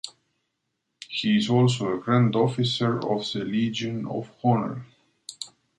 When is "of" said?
3.07-3.31, 4.07-4.31